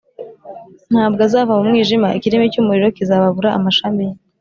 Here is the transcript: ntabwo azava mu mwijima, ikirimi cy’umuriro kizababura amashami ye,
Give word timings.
ntabwo 0.91 1.19
azava 1.27 1.51
mu 1.57 1.63
mwijima, 1.69 2.07
ikirimi 2.17 2.51
cy’umuriro 2.51 2.87
kizababura 2.97 3.49
amashami 3.57 4.03
ye, 4.09 4.15